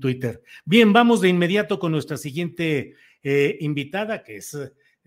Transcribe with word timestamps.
Twitter. 0.00 0.42
Bien, 0.64 0.92
vamos 0.92 1.20
de 1.20 1.28
inmediato 1.28 1.78
con 1.78 1.92
nuestra 1.92 2.16
siguiente 2.16 2.94
eh, 3.22 3.56
invitada, 3.60 4.22
que 4.22 4.36
es 4.36 4.56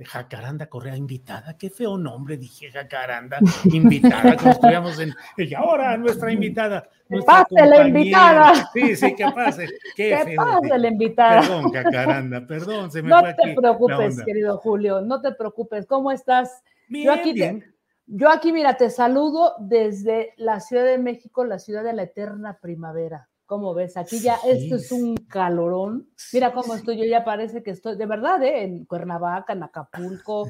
Jacaranda 0.06 0.68
Correa 0.68 0.96
invitada, 0.96 1.58
qué 1.58 1.72
feo 1.72 1.98
nombre, 1.98 2.38
dije 2.38 2.72
Jacaranda 2.72 3.40
invitada, 3.66 4.36
como 4.38 4.52
estudiamos 4.52 5.00
en. 5.00 5.14
Y 5.38 5.54
ahora 5.56 5.98
nuestra 5.98 6.32
invitada. 6.32 6.88
Pase 7.26 7.66
la 7.66 7.88
invitada. 7.88 8.70
Sí, 8.74 8.96
sí, 8.96 9.16
que 9.16 9.26
pase. 9.32 9.68
Qué 9.96 10.22
que 10.26 10.36
pase 10.36 10.78
la 10.78 10.88
invitada. 10.88 11.42
Perdón, 11.42 11.72
Jacaranda, 11.72 12.46
perdón, 12.46 12.92
se 12.92 13.02
me 13.02 13.10
no 13.10 13.20
fue 13.22 13.30
aquí. 13.30 13.38
No 13.48 13.56
te 13.56 13.62
preocupes, 13.62 14.24
querido 14.24 14.58
Julio, 14.58 15.02
no 15.02 15.20
te 15.20 15.32
preocupes. 15.32 15.88
¿Cómo 15.88 16.12
estás? 16.12 16.62
Bien, 16.88 17.06
yo 17.06 17.14
aquí, 17.14 17.34
bien. 17.34 17.76
yo 18.06 18.30
aquí, 18.30 18.52
mira, 18.52 18.78
te 18.78 18.92
saludo 18.92 19.56
desde 19.60 20.34
la 20.38 20.60
Ciudad 20.60 20.86
de 20.86 21.00
México, 21.00 21.44
la 21.44 21.58
ciudad 21.58 21.84
de 21.84 21.94
la 21.94 22.04
eterna 22.04 22.60
primavera. 22.62 23.30
¿Cómo 23.48 23.74
ves? 23.74 23.96
Aquí 23.96 24.20
ya, 24.20 24.38
sí. 24.40 24.50
esto 24.50 24.76
es 24.76 24.92
un 24.92 25.16
calorón. 25.16 26.10
Mira 26.34 26.54
cómo 26.54 26.76
estoy, 26.76 26.98
yo 26.98 27.06
ya 27.06 27.24
parece 27.24 27.64
que 27.64 27.72
estoy, 27.72 27.96
de 27.96 28.06
verdad, 28.06 28.44
¿eh? 28.44 28.64
en 28.64 28.84
Cuernavaca, 28.86 29.54
en 29.54 29.64
Acapulco. 29.64 30.50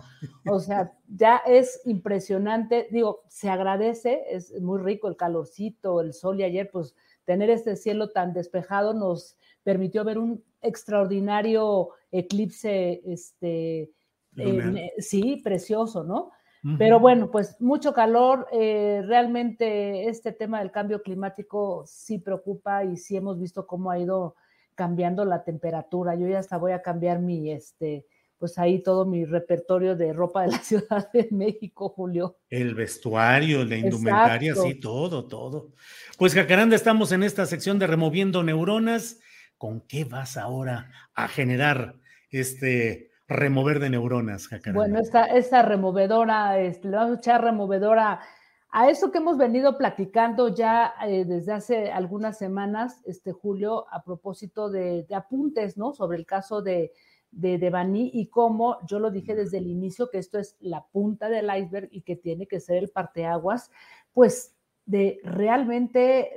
O 0.50 0.60
sea, 0.60 0.92
ya 1.08 1.38
es 1.46 1.80
impresionante. 1.86 2.88
Digo, 2.90 3.22
se 3.30 3.50
agradece, 3.50 4.24
es 4.32 4.52
muy 4.60 4.80
rico 4.82 5.08
el 5.08 5.16
calorcito, 5.16 6.02
el 6.02 6.12
sol 6.14 6.40
y 6.40 6.44
ayer, 6.44 6.72
pues 6.72 6.96
tener 7.24 7.52
este 7.52 7.76
cielo 7.76 8.10
tan 8.10 8.34
despejado 8.34 8.96
nos 8.96 9.38
permitió 9.62 10.04
ver 10.04 10.18
un 10.18 10.44
extraordinario 10.62 11.90
eclipse, 12.12 13.02
este, 13.06 13.92
eh, 14.38 14.94
sí, 14.98 15.42
precioso, 15.44 16.04
¿no? 16.04 16.32
Pero 16.78 17.00
bueno, 17.00 17.32
pues 17.32 17.56
mucho 17.62 17.94
calor. 17.94 18.48
Eh, 18.52 19.02
realmente 19.06 20.10
este 20.10 20.32
tema 20.32 20.60
del 20.60 20.72
cambio 20.72 21.02
climático 21.02 21.84
sí 21.86 22.20
preocupa 22.20 22.84
y 22.84 22.98
sí 22.98 23.16
hemos 23.16 23.40
visto 23.40 23.66
cómo 23.66 23.92
ha 23.92 24.00
ido 24.00 24.36
cambiando 24.76 25.24
la 25.26 25.44
temperatura. 25.44 26.16
Yo 26.16 26.28
ya 26.28 26.40
hasta 26.40 26.58
voy 26.58 26.72
a 26.72 26.82
cambiar 26.82 27.20
mi, 27.20 27.52
este, 27.52 28.06
pues 28.38 28.58
ahí 28.60 28.84
todo 28.84 29.06
mi 29.06 29.26
repertorio 29.26 29.96
de 29.96 30.14
ropa 30.14 30.44
de 30.44 30.50
la 30.50 30.60
Ciudad 30.64 31.12
de 31.12 31.28
México, 31.32 31.90
Julio. 31.90 32.38
El 32.50 32.76
vestuario, 32.76 33.64
la 33.66 33.78
indumentaria, 33.78 34.52
Exacto. 34.52 34.70
sí, 34.70 34.80
todo, 34.80 35.28
todo. 35.28 35.72
Pues 36.18 36.34
Jacaranda, 36.34 36.76
estamos 36.76 37.12
en 37.12 37.24
esta 37.24 37.46
sección 37.46 37.80
de 37.80 37.88
removiendo 37.88 38.44
neuronas. 38.44 39.20
¿Con 39.58 39.82
qué 39.82 40.04
vas 40.04 40.38
ahora 40.38 40.92
a 41.16 41.28
generar 41.28 41.96
este 42.30 43.10
remover 43.28 43.80
de 43.80 43.90
neuronas, 43.90 44.48
Jacaranda? 44.48 44.80
Bueno, 44.80 45.00
esta, 45.00 45.26
esta 45.26 45.62
removedora, 45.62 46.60
este, 46.60 46.90
le 46.90 46.98
vamos 46.98 47.18
a 47.18 47.20
echar 47.20 47.44
removedora 47.44 48.22
a 48.70 48.90
eso 48.90 49.12
que 49.12 49.20
hemos 49.20 49.38
venido 49.38 49.78
platicando 49.78 50.54
ya 50.54 50.94
eh, 51.06 51.26
desde 51.26 51.54
hace 51.54 51.92
algunas 51.92 52.38
semanas, 52.38 53.02
este 53.06 53.32
Julio, 53.32 53.86
a 53.92 54.04
propósito 54.04 54.70
de, 54.70 55.04
de 55.04 55.16
apuntes, 55.16 55.78
¿no? 55.78 55.94
Sobre 55.94 56.18
el 56.18 56.26
caso 56.26 56.62
de, 56.62 56.92
de 57.32 57.58
Devani 57.58 58.12
y 58.14 58.28
cómo 58.28 58.78
yo 58.88 59.00
lo 59.00 59.12
dije 59.12 59.36
desde 59.36 59.60
el 59.60 59.68
inicio, 59.68 60.10
que 60.10 60.18
esto 60.18 60.40
es 60.40 60.58
la 60.60 60.86
punta 60.86 61.30
del 61.30 61.50
iceberg 61.56 61.90
y 61.92 62.02
que 62.02 62.16
tiene 62.16 62.48
que 62.48 62.60
ser 62.60 62.78
el 62.78 62.90
parteaguas, 62.90 63.72
pues 64.14 64.56
de 64.86 65.20
realmente 65.24 66.32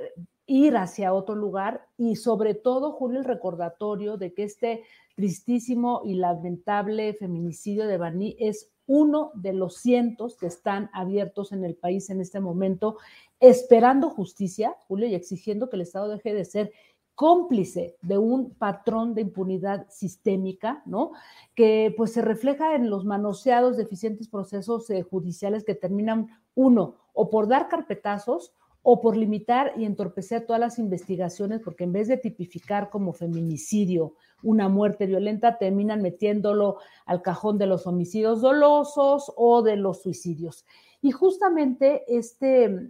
ir 0.45 0.75
hacia 0.75 1.13
otro 1.13 1.35
lugar 1.35 1.87
y 1.97 2.15
sobre 2.15 2.53
todo, 2.53 2.91
Julio, 2.91 3.19
el 3.19 3.25
recordatorio 3.25 4.17
de 4.17 4.33
que 4.33 4.43
este 4.43 4.83
tristísimo 5.15 6.01
y 6.03 6.15
lamentable 6.15 7.13
feminicidio 7.13 7.87
de 7.87 7.97
Bani 7.97 8.35
es 8.39 8.71
uno 8.87 9.31
de 9.35 9.53
los 9.53 9.77
cientos 9.77 10.35
que 10.35 10.47
están 10.47 10.89
abiertos 10.93 11.51
en 11.51 11.63
el 11.63 11.75
país 11.75 12.09
en 12.09 12.19
este 12.19 12.39
momento, 12.39 12.97
esperando 13.39 14.09
justicia, 14.09 14.75
Julio, 14.87 15.07
y 15.07 15.15
exigiendo 15.15 15.69
que 15.69 15.77
el 15.77 15.83
Estado 15.83 16.09
deje 16.09 16.33
de 16.33 16.45
ser 16.45 16.71
cómplice 17.15 17.97
de 18.01 18.17
un 18.17 18.55
patrón 18.55 19.13
de 19.13 19.21
impunidad 19.21 19.87
sistémica, 19.89 20.81
¿no? 20.85 21.11
Que 21.55 21.93
pues 21.95 22.13
se 22.13 22.21
refleja 22.21 22.75
en 22.75 22.89
los 22.89 23.05
manoseados 23.05 23.77
deficientes 23.77 24.27
procesos 24.27 24.89
eh, 24.89 25.03
judiciales 25.03 25.63
que 25.63 25.75
terminan, 25.75 26.27
uno, 26.55 26.95
o 27.13 27.29
por 27.29 27.47
dar 27.47 27.69
carpetazos 27.69 28.53
o 28.83 28.99
por 28.99 29.15
limitar 29.15 29.73
y 29.77 29.85
entorpecer 29.85 30.45
todas 30.45 30.59
las 30.59 30.79
investigaciones, 30.79 31.61
porque 31.63 31.83
en 31.83 31.93
vez 31.93 32.07
de 32.07 32.17
tipificar 32.17 32.89
como 32.89 33.13
feminicidio 33.13 34.15
una 34.43 34.69
muerte 34.69 35.05
violenta, 35.05 35.57
terminan 35.57 36.01
metiéndolo 36.01 36.77
al 37.05 37.21
cajón 37.21 37.57
de 37.59 37.67
los 37.67 37.85
homicidios 37.85 38.41
dolosos 38.41 39.31
o 39.35 39.61
de 39.61 39.75
los 39.75 40.01
suicidios. 40.01 40.65
Y 41.01 41.11
justamente 41.11 42.03
este, 42.07 42.89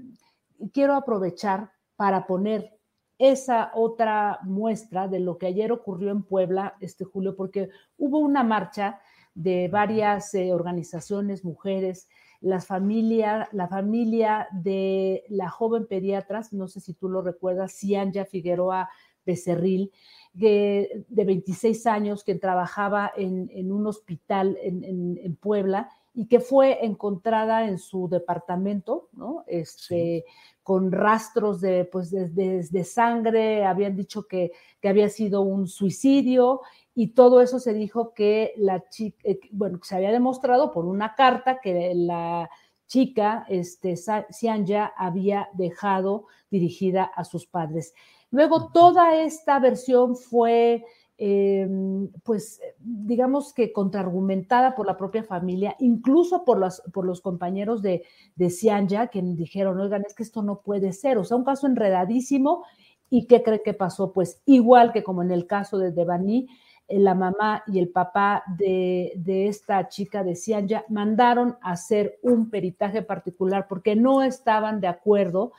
quiero 0.72 0.96
aprovechar 0.96 1.72
para 1.97 2.25
poner 2.25 2.78
esa 3.18 3.72
otra 3.75 4.40
muestra 4.44 5.07
de 5.07 5.19
lo 5.19 5.38
que 5.38 5.47
ayer 5.47 5.72
ocurrió 5.72 6.09
en 6.12 6.24
Puebla, 6.24 6.75
este 6.80 7.06
Julio, 7.06 7.35
porque 7.35 7.69
hubo 7.97 8.18
una 8.18 8.44
marcha 8.44 9.00
de 9.35 9.68
varias 9.68 10.34
eh, 10.34 10.51
organizaciones, 10.51 11.46
mujeres, 11.46 12.09
las 12.41 12.66
familia, 12.66 13.47
la 13.52 13.68
familia 13.68 14.47
de 14.52 15.24
la 15.29 15.50
joven 15.50 15.85
pediatra, 15.85 16.41
no 16.52 16.68
sé 16.68 16.79
si 16.79 16.94
tú 16.94 17.07
lo 17.07 17.22
recuerdas, 17.22 17.74
Cianya 17.74 18.25
Figueroa 18.25 18.90
Becerril, 19.25 19.91
de, 20.34 21.06
de 21.07 21.25
26 21.25 21.85
años, 21.85 22.24
que 22.24 22.35
trabajaba 22.35 23.12
en, 23.16 23.50
en 23.53 23.72
un 23.72 23.85
hospital 23.85 24.57
en, 24.62 24.84
en, 24.84 25.19
en, 25.22 25.35
Puebla 25.35 25.90
y 26.13 26.28
que 26.28 26.40
fue 26.40 26.84
encontrada 26.85 27.68
en 27.68 27.78
su 27.78 28.09
departamento, 28.09 29.09
¿no? 29.13 29.44
Este, 29.46 30.25
sí. 30.25 30.34
con 30.63 30.91
rastros 30.91 31.62
de, 31.62 31.85
pues, 31.85 32.09
de, 32.12 32.30
de, 32.30 32.66
de, 32.68 32.84
sangre, 32.84 33.66
habían 33.66 33.96
dicho 33.96 34.25
que, 34.25 34.51
que 34.81 34.90
había 34.90 35.09
sido 35.09 35.41
un 35.41 35.68
suicidio 35.68 36.62
y 36.94 37.10
todo 37.10 37.42
eso 37.42 37.60
se 37.60 37.74
dijo 37.74 38.13
que 38.13 38.54
la 38.57 38.88
chica, 38.89 39.18
eh, 39.24 39.39
bueno, 39.51 39.80
se 39.83 39.95
había 39.95 40.12
demostrado 40.12 40.71
por 40.71 40.86
una 40.86 41.15
carta 41.15 41.60
que 41.62 41.94
la 41.95 42.50
chica, 42.88 43.45
este, 43.48 43.95
Cianya, 44.31 44.92
había 44.98 45.48
dejado 45.54 46.25
dirigida 46.50 47.04
a 47.04 47.24
sus 47.24 47.45
padres. 47.48 47.94
Luego, 48.31 48.69
toda 48.74 49.21
esta 49.21 49.60
versión 49.60 50.18
fue, 50.18 50.83
eh, 51.18 51.69
pues, 52.24 52.60
digamos 52.80 53.54
que 53.54 53.71
contraargumentada 53.71 54.75
por 54.75 54.86
la 54.88 54.98
propia 54.98 55.24
familia, 55.24 55.77
incluso 55.80 56.44
por, 56.44 56.60
las, 56.60 56.81
por 56.94 57.06
los 57.06 57.21
compañeros 57.21 57.81
de, 57.81 58.04
de 58.36 58.50
Cianya, 58.50 59.07
que 59.07 59.21
dijeron, 59.21 59.80
oigan, 59.80 60.04
es 60.06 60.13
que 60.13 60.24
esto 60.24 60.42
no 60.42 60.60
puede 60.60 60.92
ser, 60.92 61.18
o 61.18 61.24
sea, 61.24 61.38
un 61.38 61.45
caso 61.45 61.68
enredadísimo. 61.68 62.65
¿Y 63.10 63.27
qué 63.27 63.44
cree 63.44 63.62
que 63.62 63.74
pasó? 63.74 64.13
Pues 64.13 64.42
igual 64.45 64.94
que 64.94 65.04
como 65.04 65.21
en 65.21 65.31
el 65.31 65.45
caso 65.45 65.77
de 65.77 65.92
Devani, 65.92 66.48
la 66.93 67.15
mamá 67.15 67.63
y 67.67 67.79
el 67.79 67.89
papá 67.89 68.43
de, 68.57 69.13
de, 69.15 69.47
esta 69.47 69.88
chica 69.88 70.23
de 70.23 70.35
Cianya 70.35 70.85
mandaron 70.89 71.57
a 71.61 71.71
hacer 71.71 72.19
un 72.21 72.49
peritaje 72.49 73.01
particular 73.01 73.67
porque 73.67 73.95
no 73.95 74.21
estaban 74.23 74.81
de 74.81 74.88
acuerdo 74.88 75.51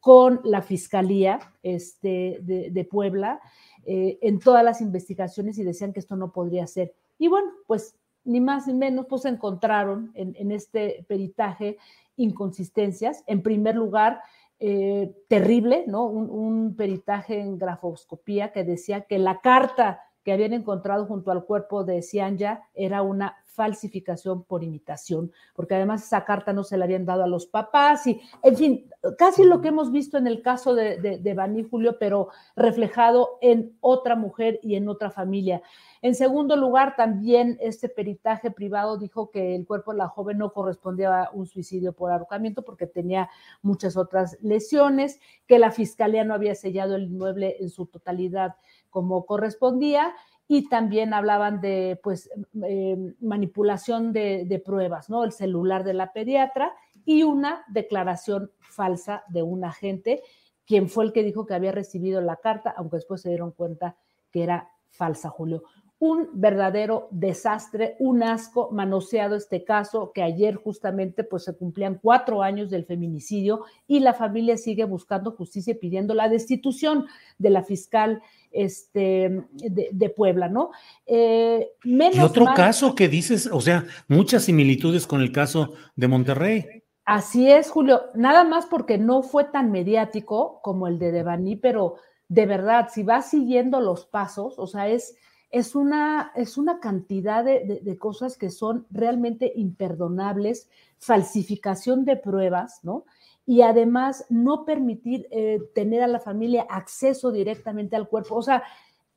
con 0.00 0.40
la 0.44 0.62
fiscalía 0.62 1.40
este, 1.62 2.38
de, 2.42 2.70
de 2.70 2.84
Puebla 2.84 3.40
eh, 3.88 4.18
en 4.20 4.40
todas 4.40 4.64
las 4.64 4.80
investigaciones 4.80 5.58
y 5.58 5.64
decían 5.64 5.92
que 5.92 6.00
esto 6.00 6.16
no 6.16 6.32
podría 6.32 6.66
ser. 6.66 6.92
Y 7.18 7.28
bueno, 7.28 7.50
pues 7.66 7.94
ni 8.24 8.40
más 8.40 8.66
ni 8.66 8.74
menos, 8.74 9.06
pues 9.08 9.24
encontraron 9.24 10.10
en, 10.14 10.50
este 10.50 11.04
peritaje 11.08 11.78
inconsistencias. 12.16 13.22
En 13.28 13.42
primer 13.42 13.76
lugar, 13.76 14.20
eh, 14.58 15.14
terrible, 15.28 15.84
¿no? 15.86 16.06
Un, 16.06 16.28
un, 16.30 16.74
peritaje 16.74 17.38
en 17.38 17.58
grafoscopía 17.58 18.50
que 18.50 18.64
decía 18.64 19.02
que 19.02 19.18
la 19.18 19.40
carta 19.40 20.00
que 20.26 20.32
habían 20.32 20.54
encontrado 20.54 21.06
junto 21.06 21.30
al 21.30 21.44
cuerpo 21.44 21.84
de 21.84 22.02
Cianya 22.02 22.64
era 22.74 23.00
una 23.00 23.36
falsificación 23.44 24.42
por 24.42 24.64
imitación, 24.64 25.30
porque 25.54 25.76
además 25.76 26.02
esa 26.02 26.24
carta 26.24 26.52
no 26.52 26.64
se 26.64 26.76
la 26.76 26.84
habían 26.84 27.06
dado 27.06 27.22
a 27.22 27.28
los 27.28 27.46
papás 27.46 28.08
y, 28.08 28.20
en 28.42 28.56
fin, 28.56 28.90
casi 29.16 29.44
lo 29.44 29.60
que 29.60 29.68
hemos 29.68 29.92
visto 29.92 30.18
en 30.18 30.26
el 30.26 30.42
caso 30.42 30.74
de, 30.74 30.98
de, 30.98 31.34
Baní 31.34 31.62
Julio, 31.62 31.96
pero 32.00 32.28
reflejado 32.56 33.38
en 33.40 33.76
otra 33.80 34.16
mujer 34.16 34.58
y 34.64 34.74
en 34.74 34.88
otra 34.88 35.10
familia. 35.10 35.62
En 36.02 36.16
segundo 36.16 36.56
lugar, 36.56 36.96
también 36.96 37.56
este 37.60 37.88
peritaje 37.88 38.50
privado 38.50 38.98
dijo 38.98 39.30
que 39.30 39.54
el 39.54 39.64
cuerpo 39.64 39.92
de 39.92 39.98
la 39.98 40.08
joven 40.08 40.38
no 40.38 40.52
correspondía 40.52 41.22
a 41.22 41.30
un 41.30 41.46
suicidio 41.46 41.92
por 41.92 42.10
ahorcamiento 42.10 42.62
porque 42.62 42.88
tenía 42.88 43.30
muchas 43.62 43.96
otras 43.96 44.36
lesiones, 44.42 45.20
que 45.46 45.60
la 45.60 45.70
fiscalía 45.70 46.24
no 46.24 46.34
había 46.34 46.56
sellado 46.56 46.96
el 46.96 47.04
inmueble 47.04 47.56
en 47.60 47.70
su 47.70 47.86
totalidad 47.86 48.56
como 48.96 49.26
correspondía 49.26 50.14
y 50.48 50.70
también 50.70 51.12
hablaban 51.12 51.60
de 51.60 52.00
pues 52.02 52.30
em, 52.62 53.14
manipulación 53.20 54.14
de, 54.14 54.62
pruebas, 54.64 55.10
¿no? 55.10 55.22
El 55.22 55.32
celular 55.32 55.84
de 55.84 55.92
la 55.92 56.14
pediatra 56.14 56.72
y 57.04 57.22
una 57.22 57.62
declaración 57.68 58.50
falsa 58.58 59.22
de 59.28 59.42
un 59.42 59.64
agente, 59.64 60.22
quien 60.64 60.88
fue 60.88 61.04
el 61.04 61.12
que 61.12 61.24
dijo 61.24 61.44
que 61.44 61.52
había 61.52 61.72
recibido 61.72 62.22
la 62.22 62.36
carta, 62.36 62.72
aunque 62.74 62.96
después 62.96 63.20
se 63.20 63.28
dieron 63.28 63.50
cuenta 63.50 63.98
que 64.30 64.44
era 64.44 64.70
falsa, 64.88 65.28
Julio. 65.28 65.62
Un 65.98 66.28
verdadero 66.34 67.08
desastre, 67.10 67.96
un 67.98 68.22
asco 68.22 68.70
manoseado 68.70 69.34
este 69.34 69.64
caso, 69.64 70.12
que 70.14 70.22
ayer 70.22 70.56
justamente 70.56 71.24
pues 71.24 71.44
se 71.44 71.56
cumplían 71.56 71.98
cuatro 72.02 72.42
años 72.42 72.68
del 72.70 72.84
feminicidio 72.84 73.64
y 73.86 74.00
la 74.00 74.12
familia 74.12 74.58
sigue 74.58 74.84
buscando 74.84 75.32
justicia 75.32 75.72
y 75.72 75.78
pidiendo 75.78 76.12
la 76.12 76.28
destitución 76.28 77.06
de 77.38 77.50
la 77.50 77.62
fiscal 77.62 78.20
este, 78.52 79.44
de, 79.52 80.10
Puebla, 80.10 80.48
¿no? 80.48 80.70
Eh, 81.06 81.68
y 81.84 82.20
otro 82.20 82.46
caso 82.54 82.94
que 82.94 83.08
dices, 83.08 83.48
o 83.52 83.60
sea, 83.60 83.84
muchas 84.08 84.44
similitudes 84.44 85.06
con 85.06 85.20
el 85.20 85.32
caso 85.32 85.74
de 85.94 86.08
Monterrey. 86.08 86.82
Así 87.04 87.48
es, 87.50 87.70
Julio, 87.70 88.02
nada 88.14 88.42
más 88.42 88.66
porque 88.66 88.98
no 88.98 89.22
fue 89.22 89.44
tan 89.44 89.70
mediático 89.70 90.60
como 90.62 90.88
el 90.88 90.98
de 90.98 91.12
Devani, 91.12 91.54
pero 91.54 91.96
de 92.28 92.46
verdad, 92.46 92.88
si 92.92 93.04
vas 93.04 93.30
siguiendo 93.30 93.80
los 93.80 94.06
pasos, 94.06 94.58
o 94.58 94.66
sea, 94.66 94.88
es, 94.88 95.14
es, 95.50 95.74
una, 95.74 96.32
es 96.34 96.58
una 96.58 96.80
cantidad 96.80 97.44
de, 97.44 97.80
de 97.82 97.98
cosas 97.98 98.36
que 98.36 98.50
son 98.50 98.86
realmente 98.90 99.52
imperdonables, 99.54 100.68
falsificación 100.98 102.04
de 102.04 102.16
pruebas, 102.16 102.80
¿no? 102.82 103.04
y 103.46 103.62
además 103.62 104.26
no 104.28 104.64
permitir 104.64 105.28
eh, 105.30 105.60
tener 105.72 106.02
a 106.02 106.08
la 106.08 106.18
familia 106.18 106.66
acceso 106.68 107.30
directamente 107.30 107.94
al 107.94 108.08
cuerpo. 108.08 108.34
O 108.34 108.42
sea, 108.42 108.64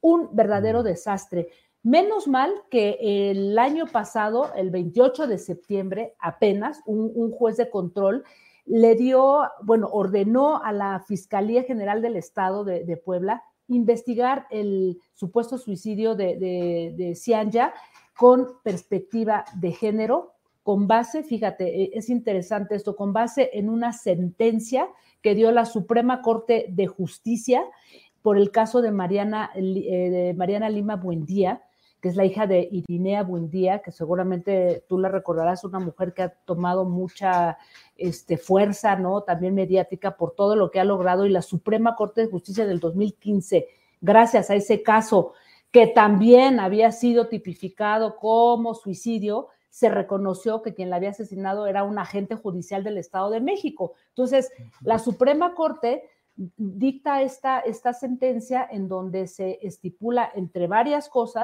un 0.02 0.30
verdadero 0.34 0.84
desastre. 0.84 1.50
Menos 1.82 2.28
mal 2.28 2.54
que 2.70 3.32
el 3.32 3.58
año 3.58 3.88
pasado, 3.88 4.54
el 4.56 4.70
28 4.70 5.28
de 5.28 5.40
septiembre, 5.40 6.16
apenas 6.20 6.82
un, 6.86 7.32
juez 7.32 7.58
de 7.58 7.70
control 7.70 8.24
le 8.66 8.94
dio, 8.96 9.42
bueno, 9.64 9.90
ordenó 9.92 10.62
a 10.64 10.72
la 10.74 11.00
Fiscalía 11.00 11.64
General 11.64 12.02
del 12.02 12.16
Estado 12.16 12.64
de, 12.64 12.98
Puebla 12.98 13.44
investigar 13.70 14.48
el 14.52 15.00
supuesto 15.14 15.58
suicidio 15.58 16.16
de, 16.16 16.38
de, 16.38 16.94
de 16.96 17.72
con 18.18 18.48
perspectiva 18.64 19.46
de 19.56 19.72
género, 19.72 20.34
con 20.62 20.88
base, 20.88 21.24
fíjate, 21.24 21.84
e, 21.84 21.92
es 21.94 22.10
interesante 22.10 22.76
esto, 22.76 22.96
con 22.96 23.14
base 23.14 23.50
en 23.54 23.70
una 23.70 23.94
sentencia 23.94 24.90
que 25.22 25.36
dio 25.36 25.52
la 25.52 25.66
Suprema 25.66 26.22
Corte 26.22 26.66
de 26.70 26.88
Justicia 26.88 27.64
por 28.22 28.38
el 28.38 28.52
caso 28.52 28.82
de 28.82 28.92
Mariana, 28.92 29.52
eh, 29.56 29.62
de 29.62 30.34
Mariana 30.36 30.70
Lima 30.70 30.98
Buendía, 30.98 31.64
que 32.02 32.10
es 32.10 32.16
la 32.16 32.26
hija 32.26 32.48
de 32.48 32.68
Irinea 32.72 33.24
Buendía, 33.24 33.82
que 33.82 33.92
seguramente 33.92 34.86
tú 34.88 34.98
la 34.98 35.10
recordarás, 35.10 35.64
una 35.64 35.80
mujer 35.80 36.14
que 36.14 36.24
ha 36.24 36.30
tomado 36.30 36.86
mucha 36.86 37.58
este, 37.98 38.38
fuerza, 38.38 38.96
¿no? 38.96 39.24
También 39.24 39.56
mediática 39.56 40.16
por 40.16 40.34
todo 40.34 40.56
lo 40.56 40.72
que 40.72 40.80
ha 40.80 40.86
logrado 40.86 41.26
y 41.26 41.30
la 41.30 41.42
Suprema 41.42 41.96
Corte 41.96 42.22
de 42.22 42.32
Justicia 42.32 42.66
del 42.66 42.80
2015, 42.80 43.68
gracias 44.02 44.50
a 44.50 44.56
ese 44.56 44.82
caso 44.82 45.34
que 45.72 45.88
también 45.88 46.60
había 46.60 46.92
sido 46.92 47.28
tipificado 47.28 48.16
como 48.16 48.74
suicidio, 48.74 49.50
se 49.70 49.90
reconoció 49.90 50.62
que 50.62 50.74
quien 50.74 50.90
la 50.90 50.96
había 50.96 51.12
asesinado 51.12 51.68
era 51.68 51.84
un 51.84 52.00
agente 52.00 52.36
judicial 52.36 52.84
del 52.84 52.98
Estado 52.98 53.30
de 53.30 53.40
México. 53.40 53.94
Entonces, 54.10 54.52
la 54.82 54.98
Suprema 54.98 55.54
Corte 55.54 56.10
dicta 56.36 57.22
esta, 57.22 57.60
esta 57.60 57.94
sentencia 57.94 58.68
en 58.72 58.88
donde 58.88 59.28
se 59.28 59.60
estipula 59.62 60.32
entre 60.34 60.68
varias 60.68 61.10
cosas 61.10 61.44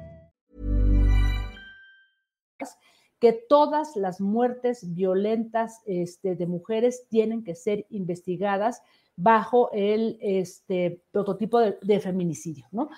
Que 3.21 3.33
todas 3.33 3.95
las 3.95 4.19
muertes 4.19 4.95
violentas 4.95 5.83
este, 5.85 6.35
de 6.35 6.47
mujeres 6.47 7.05
tienen 7.07 7.43
que 7.43 7.53
ser 7.53 7.85
investigadas 7.91 8.81
bajo 9.15 9.69
el 9.73 10.17
este, 10.21 11.03
prototipo 11.11 11.59
de, 11.59 11.99
feminicidio, 11.99 12.65
¿no? 12.71 12.89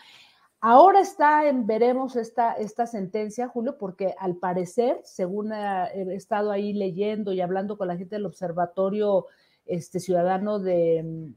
Ahora 0.61 1.01
está 1.01 1.49
en, 1.49 1.67
veremos 1.67 2.15
esta, 2.15 2.53
esta 2.53 2.87
sentencia, 2.87 3.49
Julio, 3.49 3.77
porque 3.77 4.15
al 4.17 4.37
parecer, 4.37 5.01
según 5.03 5.51
he 5.51 6.15
estado 6.15 6.51
ahí 6.51 6.71
leyendo 6.71 7.33
y 7.33 7.41
hablando 7.41 7.77
con 7.77 7.89
la 7.89 7.97
gente 7.97 8.15
del 8.15 8.25
Observatorio 8.25 9.25
este, 9.65 9.99
Ciudadano 9.99 10.59
de, 10.59 11.33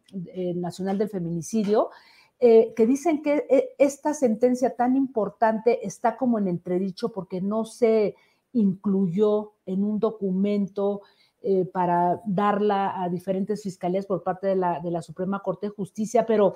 Nacional 0.54 0.96
del 0.96 1.08
Feminicidio, 1.08 1.90
eh, 2.38 2.72
que 2.76 2.86
dicen 2.86 3.20
que 3.20 3.46
eh, 3.50 3.70
esta 3.78 4.14
sentencia 4.14 4.76
tan 4.76 4.94
importante 4.94 5.84
está 5.84 6.16
como 6.16 6.38
en 6.38 6.46
entredicho 6.46 7.08
porque 7.08 7.40
no 7.40 7.64
se 7.64 8.14
incluyó 8.56 9.52
en 9.66 9.84
un 9.84 9.98
documento 9.98 11.02
eh, 11.42 11.64
para 11.64 12.20
darla 12.26 13.02
a 13.02 13.08
diferentes 13.08 13.62
fiscalías 13.62 14.06
por 14.06 14.22
parte 14.22 14.48
de 14.48 14.56
la, 14.56 14.80
de 14.80 14.90
la 14.90 15.02
Suprema 15.02 15.40
Corte 15.40 15.66
de 15.66 15.74
Justicia, 15.74 16.26
pero 16.26 16.54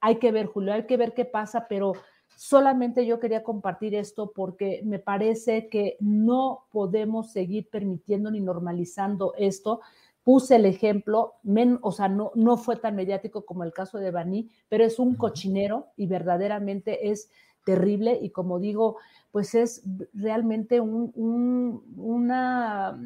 hay 0.00 0.16
que 0.16 0.32
ver, 0.32 0.46
Julio, 0.46 0.72
hay 0.72 0.86
que 0.86 0.96
ver 0.96 1.14
qué 1.14 1.24
pasa, 1.24 1.66
pero 1.68 1.92
solamente 2.34 3.06
yo 3.06 3.20
quería 3.20 3.44
compartir 3.44 3.94
esto 3.94 4.32
porque 4.34 4.82
me 4.84 4.98
parece 4.98 5.68
que 5.68 5.96
no 6.00 6.66
podemos 6.72 7.30
seguir 7.30 7.68
permitiendo 7.70 8.30
ni 8.30 8.40
normalizando 8.40 9.34
esto. 9.36 9.80
Puse 10.24 10.56
el 10.56 10.66
ejemplo, 10.66 11.34
o 11.82 11.92
sea, 11.92 12.08
no, 12.08 12.32
no 12.34 12.56
fue 12.56 12.76
tan 12.76 12.96
mediático 12.96 13.44
como 13.44 13.64
el 13.64 13.72
caso 13.72 13.98
de 13.98 14.10
Baní, 14.10 14.50
pero 14.68 14.84
es 14.84 14.98
un 14.98 15.14
cochinero 15.14 15.88
y 15.96 16.06
verdaderamente 16.06 17.10
es 17.10 17.30
terrible 17.64 18.18
y 18.20 18.30
como 18.30 18.58
digo, 18.58 18.96
pues 19.30 19.54
es 19.54 19.82
realmente 20.12 20.80
un, 20.80 21.12
una 21.96 22.98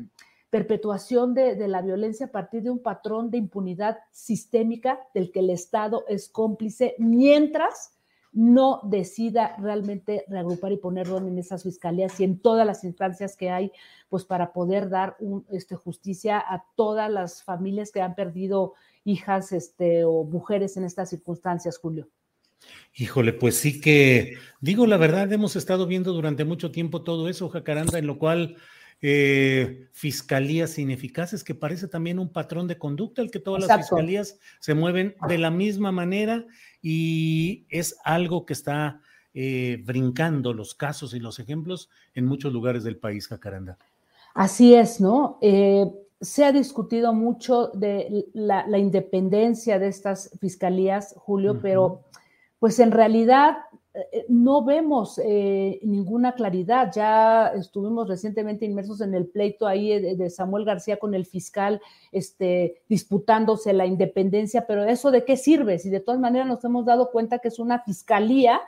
perpetuación 0.51 1.35
de, 1.35 1.69
la 1.69 1.83
violencia 1.83 2.27
a 2.27 2.33
partir 2.33 2.63
de 2.63 2.71
un 2.71 2.79
patrón 2.79 3.31
de 3.31 3.39
impunidad 3.39 3.99
sistémica 4.11 5.01
del 5.13 5.31
que 5.31 5.41
el 5.41 5.51
Estado 5.51 6.05
es 6.09 6.29
cómplice 6.29 6.95
mientras 6.99 7.93
no 8.33 8.81
decida 8.85 9.57
realmente 9.59 10.25
reagrupar 10.29 10.73
y 10.73 10.77
poner 10.77 11.11
orden 11.11 11.29
en 11.29 11.39
esas 11.39 11.63
fiscalías 11.63 12.21
y 12.21 12.25
en 12.25 12.39
todas 12.39 12.67
las 12.67 12.85
instancias 12.85 13.37
que 13.37 13.51
hay, 13.51 13.73
pues 14.09 14.25
para 14.25 14.53
poder 14.53 14.91
dar 14.91 15.17
un, 15.21 15.47
este, 15.51 15.75
justicia 15.75 16.39
a 16.39 16.65
todas 16.75 17.11
las 17.11 17.43
familias 17.43 17.91
que 17.91 18.03
han 18.03 18.15
perdido 18.15 18.75
hijas 19.05 19.53
este, 19.53 20.05
o 20.05 20.25
mujeres 20.25 20.77
en 20.77 20.85
estas 20.85 21.09
circunstancias, 21.11 21.79
Julio. 21.79 22.09
Híjole, 22.95 23.33
pues 23.33 23.57
sí 23.57 23.81
que, 23.81 24.39
digo 24.61 24.87
la 24.87 24.97
verdad, 24.97 25.33
hemos 25.33 25.57
estado 25.57 25.87
viendo 25.87 26.13
durante 26.13 26.45
mucho 26.45 26.71
tiempo 26.71 27.03
todo 27.03 27.29
eso, 27.29 27.49
Jacaranda, 27.49 27.99
en 27.99 28.07
lo 28.07 28.19
cual 28.19 28.57
eh, 29.03 29.89
fiscalías 29.93 30.79
ineficaces, 30.79 31.45
que 31.45 31.55
parece 31.55 31.87
también 31.87 32.19
un 32.19 32.33
patrón 32.33 32.67
de 32.67 32.79
conducta, 32.79 33.21
el 33.21 33.31
que 33.31 33.41
todas 33.41 33.65
Exacto. 33.65 33.81
las 33.81 33.89
fiscalías 33.89 34.39
se 34.59 34.75
mueven 34.75 35.15
de 35.29 35.37
la 35.37 35.51
misma 35.51 35.93
manera 35.93 36.47
y 36.81 37.67
es 37.69 37.99
algo 38.05 38.47
que 38.47 38.55
está 38.55 39.03
eh, 39.35 39.83
brincando 39.85 40.55
los 40.55 40.75
casos 40.75 41.13
y 41.13 41.21
los 41.21 41.39
ejemplos 41.39 41.91
en 42.15 42.25
muchos 42.25 42.55
lugares 42.55 42.85
del 42.85 42.97
país, 42.97 43.29
Jacaranda. 43.29 43.77
Así 44.33 44.75
es, 44.75 44.99
¿no? 44.99 45.39
Eh, 45.43 45.85
se 46.19 46.47
ha 46.47 46.53
discutido 46.53 47.13
mucho 47.13 47.69
de 47.75 48.29
la, 48.33 48.67
la, 48.67 48.79
independencia 48.79 49.79
de 49.79 49.89
estas 49.89 50.31
fiscalías, 50.41 51.15
Julio, 51.19 51.53
uh 51.53 51.57
-huh. 51.57 51.61
pero 51.61 52.01
pues 52.59 52.79
en 52.79 52.91
realidad 52.91 53.57
eh, 54.13 54.27
no 54.29 54.63
vemos 54.63 55.19
eh, 55.25 55.81
ninguna 55.83 56.35
claridad. 56.35 56.93
Ya 56.95 57.49
estuvimos 57.49 58.09
recientemente 58.09 58.67
inmersos 58.67 59.01
en 59.01 59.15
el 59.15 59.27
pleito 59.27 59.67
ahí 59.67 59.99
de, 60.15 60.31
Samuel 60.31 60.65
García 60.65 60.99
con 60.99 61.15
el 61.15 61.25
fiscal, 61.25 61.81
este, 62.13 62.83
disputándose 62.89 63.73
la 63.73 63.87
independencia, 63.87 64.67
pero 64.67 64.85
eso 64.85 65.11
de 65.11 65.25
qué 65.25 65.37
sirve? 65.37 65.79
Si 65.79 65.89
de 65.89 66.01
todas 66.01 66.21
maneras 66.21 66.47
nos 66.47 66.63
hemos 66.65 66.85
dado 66.85 67.11
cuenta 67.11 67.39
que 67.39 67.49
es 67.49 67.59
una 67.59 67.81
fiscalía 67.81 68.61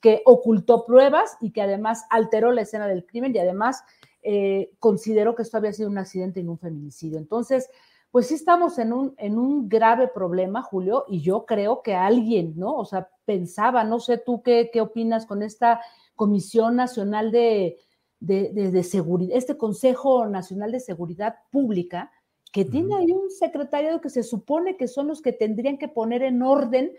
que 0.00 0.20
ocultó 0.26 0.84
pruebas 0.84 1.38
y 1.40 1.50
que 1.52 1.62
además 1.62 2.04
alteró 2.10 2.52
la 2.52 2.60
escena 2.60 2.86
del 2.86 3.06
crimen 3.06 3.34
y 3.34 3.38
además 3.38 3.82
eh, 4.22 4.72
consideró 4.78 5.34
que 5.34 5.42
esto 5.42 5.56
había 5.56 5.72
sido 5.72 5.88
un 5.88 5.96
accidente 5.96 6.40
y 6.40 6.42
no 6.42 6.52
un 6.52 6.58
feminicidio. 6.58 7.16
Entonces, 7.16 7.70
pues 8.10 8.26
sí 8.26 8.34
estamos 8.34 8.78
en 8.78 8.92
un, 8.92 9.14
en 9.16 9.38
un 9.38 9.66
grave 9.66 10.08
problema, 10.08 10.62
Julio, 10.62 11.04
y 11.08 11.22
yo 11.22 11.46
creo 11.46 11.80
que 11.80 11.94
alguien, 11.94 12.52
¿no? 12.56 12.76
O 12.76 12.84
sea, 12.84 13.08
pensaba, 13.24 13.84
no 13.84 14.00
sé 14.00 14.18
tú 14.18 14.42
qué, 14.42 14.70
qué 14.72 14.80
opinas 14.80 15.26
con 15.26 15.42
esta 15.42 15.80
Comisión 16.14 16.76
Nacional 16.76 17.30
de, 17.30 17.78
de, 18.20 18.50
de, 18.52 18.70
de, 18.70 18.82
Seguridad, 18.82 19.36
este 19.36 19.56
Consejo 19.56 20.26
Nacional 20.26 20.72
de 20.72 20.80
Seguridad 20.80 21.36
Pública, 21.50 22.10
que 22.52 22.64
tiene 22.64 22.94
ahí 22.94 23.10
un 23.10 23.30
secretario 23.30 24.00
que 24.00 24.10
se 24.10 24.22
supone 24.22 24.76
que 24.76 24.86
son 24.86 25.08
los 25.08 25.20
que 25.20 25.32
tendrían 25.32 25.76
que 25.76 25.88
poner 25.88 26.22
en 26.22 26.42
orden 26.42 26.92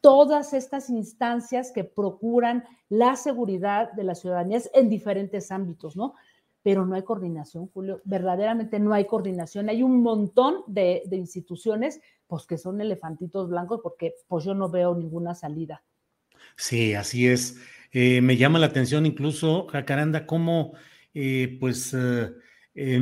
todas 0.00 0.54
estas 0.54 0.88
instancias 0.88 1.72
que 1.72 1.84
procuran 1.84 2.64
la 2.88 3.16
seguridad 3.16 3.92
de 3.92 4.04
las 4.04 4.20
ciudadanías 4.20 4.70
en 4.72 4.88
diferentes 4.88 5.50
ámbitos, 5.50 5.96
¿no? 5.96 6.14
pero 6.64 6.86
no 6.86 6.94
hay 6.94 7.02
coordinación, 7.02 7.68
Julio, 7.68 8.00
verdaderamente 8.04 8.80
no 8.80 8.94
hay 8.94 9.04
coordinación. 9.04 9.68
Hay 9.68 9.82
un 9.82 10.02
montón 10.02 10.62
de, 10.66 11.02
de, 11.04 11.16
instituciones, 11.18 12.00
pues 12.34 12.46
que 12.46 12.58
son 12.58 12.80
elefantitos 12.80 13.48
blancos, 13.48 13.78
porque 13.80 14.16
pues 14.26 14.44
yo 14.44 14.54
no 14.54 14.68
veo 14.68 14.96
ninguna 14.96 15.36
salida. 15.36 15.84
Sí, 16.56 16.92
así 16.92 17.28
es. 17.28 17.58
Eh, 17.92 18.20
me 18.22 18.36
llama 18.36 18.58
la 18.58 18.66
atención 18.66 19.06
incluso, 19.06 19.68
Jacaranda, 19.68 20.26
cómo, 20.26 20.72
eh, 21.14 21.56
pues, 21.60 21.94
eh, 21.94 23.00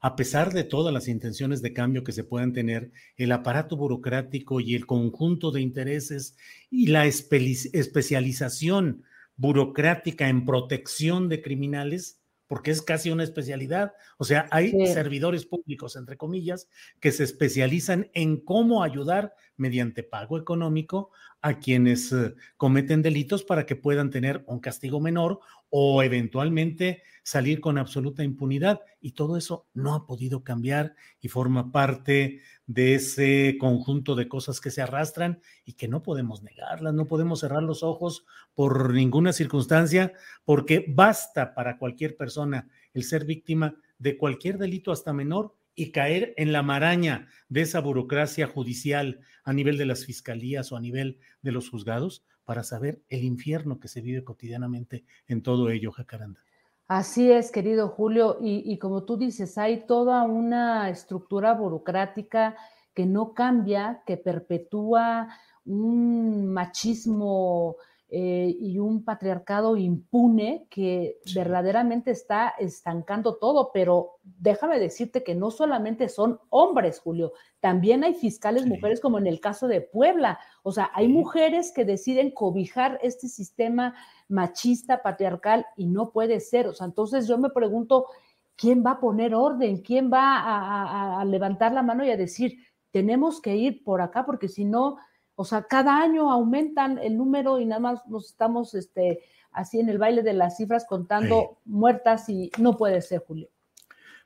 a 0.00 0.14
pesar 0.14 0.52
de 0.52 0.62
todas 0.62 0.94
las 0.94 1.08
intenciones 1.08 1.60
de 1.60 1.72
cambio 1.72 2.04
que 2.04 2.12
se 2.12 2.22
puedan 2.22 2.52
tener, 2.52 2.92
el 3.16 3.32
aparato 3.32 3.76
burocrático 3.76 4.60
y 4.60 4.76
el 4.76 4.86
conjunto 4.86 5.50
de 5.50 5.60
intereses 5.60 6.36
y 6.70 6.86
la 6.86 7.06
espe 7.06 7.38
especialización 7.72 9.02
burocrática 9.34 10.28
en 10.28 10.44
protección 10.44 11.28
de 11.28 11.42
criminales, 11.42 12.20
porque 12.46 12.70
es 12.70 12.82
casi 12.82 13.10
una 13.10 13.24
especialidad. 13.24 13.92
O 14.18 14.24
sea, 14.24 14.46
hay 14.50 14.70
sí. 14.70 14.86
servidores 14.88 15.46
públicos, 15.46 15.96
entre 15.96 16.16
comillas, 16.16 16.68
que 17.00 17.12
se 17.12 17.24
especializan 17.24 18.10
en 18.14 18.38
cómo 18.38 18.82
ayudar 18.82 19.34
mediante 19.56 20.02
pago 20.02 20.38
económico 20.38 21.10
a 21.40 21.58
quienes 21.58 22.12
uh, 22.12 22.34
cometen 22.56 23.02
delitos 23.02 23.44
para 23.44 23.66
que 23.66 23.76
puedan 23.76 24.10
tener 24.10 24.44
un 24.46 24.60
castigo 24.60 25.00
menor 25.00 25.40
o 25.76 26.04
eventualmente 26.04 27.02
salir 27.24 27.60
con 27.60 27.78
absoluta 27.78 28.22
impunidad. 28.22 28.82
Y 29.00 29.10
todo 29.10 29.36
eso 29.36 29.66
no 29.74 29.94
ha 29.94 30.06
podido 30.06 30.44
cambiar 30.44 30.94
y 31.20 31.26
forma 31.26 31.72
parte 31.72 32.42
de 32.68 32.94
ese 32.94 33.56
conjunto 33.58 34.14
de 34.14 34.28
cosas 34.28 34.60
que 34.60 34.70
se 34.70 34.82
arrastran 34.82 35.40
y 35.64 35.72
que 35.72 35.88
no 35.88 36.00
podemos 36.04 36.44
negarlas, 36.44 36.94
no 36.94 37.08
podemos 37.08 37.40
cerrar 37.40 37.64
los 37.64 37.82
ojos 37.82 38.24
por 38.54 38.94
ninguna 38.94 39.32
circunstancia, 39.32 40.12
porque 40.44 40.84
basta 40.86 41.54
para 41.54 41.76
cualquier 41.76 42.16
persona 42.16 42.68
el 42.92 43.02
ser 43.02 43.24
víctima 43.24 43.74
de 43.98 44.16
cualquier 44.16 44.58
delito 44.58 44.92
hasta 44.92 45.12
menor 45.12 45.56
y 45.74 45.90
caer 45.90 46.34
en 46.36 46.52
la 46.52 46.62
maraña 46.62 47.26
de 47.48 47.62
esa 47.62 47.80
burocracia 47.80 48.46
judicial 48.46 49.18
a 49.42 49.52
nivel 49.52 49.76
de 49.76 49.86
las 49.86 50.06
fiscalías 50.06 50.70
o 50.70 50.76
a 50.76 50.80
nivel 50.80 51.18
de 51.42 51.50
los 51.50 51.68
juzgados 51.68 52.24
para 52.44 52.62
saber 52.62 53.02
el 53.08 53.24
infierno 53.24 53.80
que 53.80 53.88
se 53.88 54.00
vive 54.00 54.24
cotidianamente 54.24 55.04
en 55.26 55.42
todo 55.42 55.70
ello, 55.70 55.92
Jacaranda. 55.92 56.40
Así 56.86 57.32
es, 57.32 57.50
querido 57.50 57.88
Julio, 57.88 58.36
y, 58.42 58.78
como 58.78 59.04
tú 59.04 59.16
dices, 59.16 59.56
hay 59.56 59.86
toda 59.86 60.24
una 60.24 60.90
estructura 60.90 61.54
burocrática 61.54 62.56
que 62.92 63.06
no 63.06 63.32
cambia, 63.32 64.02
que 64.06 64.18
perpetúa 64.18 65.28
un 65.64 66.52
machismo 66.52 67.76
eh, 68.16 68.56
y 68.60 68.78
un 68.78 69.04
patriarcado 69.04 69.76
impune 69.76 70.68
que 70.70 71.18
sí. 71.24 71.34
verdaderamente 71.34 72.12
está 72.12 72.54
estancando 72.60 73.38
todo, 73.38 73.72
pero 73.74 74.18
déjame 74.22 74.78
decirte 74.78 75.24
que 75.24 75.34
no 75.34 75.50
solamente 75.50 76.08
son 76.08 76.38
hombres, 76.48 77.00
Julio, 77.00 77.32
también 77.58 78.04
hay 78.04 78.14
fiscales 78.14 78.62
sí. 78.62 78.68
mujeres 78.68 79.00
como 79.00 79.18
en 79.18 79.26
el 79.26 79.40
caso 79.40 79.66
de 79.66 79.80
Puebla, 79.80 80.38
o 80.62 80.70
sea, 80.70 80.92
hay 80.94 81.06
sí. 81.06 81.12
mujeres 81.12 81.72
que 81.74 81.84
deciden 81.84 82.30
cobijar 82.30 83.00
este 83.02 83.26
sistema 83.26 83.96
machista, 84.28 85.02
patriarcal 85.02 85.66
y 85.76 85.88
no 85.88 86.12
puede 86.12 86.38
ser, 86.38 86.68
o 86.68 86.72
sea, 86.72 86.86
entonces 86.86 87.26
yo 87.26 87.36
me 87.36 87.50
pregunto, 87.50 88.06
¿quién 88.54 88.84
va 88.86 88.92
a 88.92 89.00
poner 89.00 89.34
orden? 89.34 89.78
¿Quién 89.78 90.08
va 90.08 90.38
a, 90.38 91.16
a, 91.16 91.20
a 91.20 91.24
levantar 91.24 91.72
la 91.72 91.82
mano 91.82 92.04
y 92.04 92.10
a 92.10 92.16
decir, 92.16 92.58
tenemos 92.92 93.40
que 93.40 93.56
ir 93.56 93.82
por 93.82 94.00
acá 94.00 94.24
porque 94.24 94.46
si 94.46 94.64
no 94.64 94.98
o 95.36 95.44
sea, 95.44 95.64
cada 95.64 96.00
año 96.00 96.30
aumentan 96.30 96.98
el 96.98 97.16
número 97.16 97.58
y 97.58 97.64
nada 97.64 97.80
más 97.80 98.06
nos 98.06 98.30
estamos 98.30 98.74
este, 98.74 99.20
así 99.50 99.80
en 99.80 99.88
el 99.88 99.98
baile 99.98 100.22
de 100.22 100.32
las 100.32 100.56
cifras 100.56 100.86
contando 100.88 101.58
sí. 101.64 101.70
muertas 101.70 102.28
y 102.28 102.50
no 102.58 102.76
puede 102.76 103.02
ser, 103.02 103.20
Julio. 103.26 103.48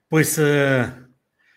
Pues, 0.08 0.38
uh, 0.38 1.08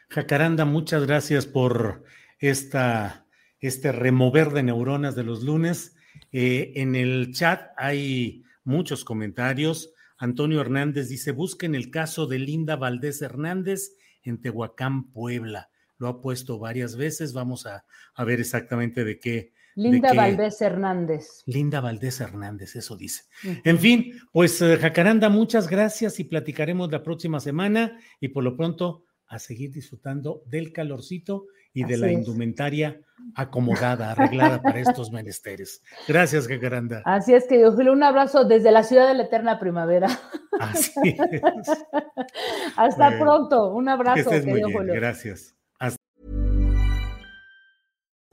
Jacaranda, 0.10 0.65
muchas 0.65 1.05
gracias 1.05 1.46
por 1.46 2.03
esta, 2.39 3.25
este 3.60 3.91
remover 3.91 4.51
de 4.51 4.63
neuronas 4.63 5.15
de 5.15 5.24
los 5.24 5.43
lunes. 5.43 5.96
Eh, 6.31 6.74
en 6.75 6.96
el 6.96 7.34
chat 7.34 7.72
hay 7.77 8.43
muchos 8.63 9.03
comentarios. 9.03 9.93
Antonio 10.17 10.62
Hernández 10.62 11.10
dice, 11.10 11.31
busquen 11.31 11.75
el 11.75 11.91
caso 11.91 12.27
de 12.27 12.39
Linda 12.39 12.75
Valdés 12.75 13.22
Hernández 13.22 13.96
en 14.24 14.41
Tehuacán, 14.41 15.12
Puebla 15.12 15.72
lo 16.01 16.08
ha 16.10 16.20
puesto 16.20 16.60
varias 16.60 16.98
veces. 16.98 17.31
Vamos 17.31 17.65
a, 17.65 17.86
a 18.15 18.24
ver 18.25 18.39
exactamente 18.39 19.05
de 19.05 19.20
qué. 19.20 19.53
Linda 19.75 20.10
de 20.10 20.12
qué... 20.12 20.17
Valdés 20.17 20.62
Hernández. 20.62 21.43
Linda 21.46 21.79
Valdés 21.79 22.20
Hernández, 22.20 22.75
eso 22.75 22.98
dice. 22.98 23.24
Uh 23.43 23.48
-huh. 23.48 23.62
En 23.63 23.79
fin, 23.79 24.12
pues 24.34 24.62
uh, 24.62 24.77
Jacaranda, 24.79 25.29
muchas 25.29 25.70
gracias 25.70 26.20
y 26.20 26.25
platicaremos 26.25 26.91
la 26.91 27.03
próxima 27.03 27.39
semana 27.39 27.98
y 28.20 28.29
por 28.29 28.43
lo 28.43 28.58
pronto 28.58 29.05
a 29.27 29.39
seguir 29.39 29.72
disfrutando 29.72 30.41
del 30.46 30.74
calorcito 30.74 31.46
y 31.74 31.84
Así 31.84 31.93
de 31.93 31.98
la 32.00 32.08
es. 32.08 32.13
indumentaria 32.13 33.00
acomodada, 33.36 34.12
arreglada 34.12 34.62
para 34.62 34.79
estos 34.79 35.10
menesteres. 35.12 35.81
Gracias, 36.05 36.48
Jacaranda. 36.48 37.01
Así 37.05 37.34
es, 37.34 37.48
que 37.48 37.65
Julio, 37.70 37.93
un 37.93 38.03
abrazo 38.03 38.43
desde 38.43 38.72
la 38.72 38.84
ciudad 38.84 39.08
de 39.08 39.13
la 39.13 39.24
eterna 39.24 39.58
primavera. 39.58 40.08
Así 40.60 40.91
es. 41.05 41.70
Hasta 42.75 43.10
bueno, 43.10 43.24
pronto, 43.24 43.74
un 43.74 43.88
abrazo. 43.88 44.15
Que 44.15 44.22
estés 44.22 44.46
muy 44.46 44.55
bien. 44.60 44.74
Julio. 44.74 44.93
Gracias. 44.93 45.55